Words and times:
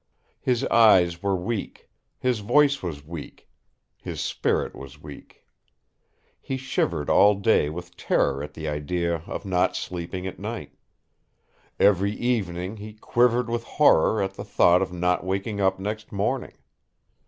His 0.41 0.63
eyes 0.65 1.21
were 1.21 1.35
weak; 1.35 1.87
his 2.17 2.39
voice 2.39 2.81
was 2.81 3.05
weak; 3.05 3.47
his 3.99 4.19
spirit 4.19 4.73
was 4.75 4.99
weak. 4.99 5.45
He 6.41 6.57
shivered 6.57 7.07
all 7.07 7.35
day 7.35 7.69
with 7.69 7.95
terror 7.95 8.41
at 8.41 8.55
the 8.55 8.67
idea 8.67 9.17
of 9.27 9.45
not 9.45 9.75
sleeping 9.75 10.25
at 10.25 10.39
night. 10.39 10.71
Every 11.79 12.13
evening 12.13 12.77
he 12.77 12.93
quivered 12.93 13.47
with 13.47 13.63
horror 13.63 14.23
at 14.23 14.33
the 14.33 14.43
thought 14.43 14.81
of 14.81 14.91
not 14.91 15.23
waking 15.23 15.61
up 15.61 15.77
next 15.77 16.11
morning. 16.11 16.53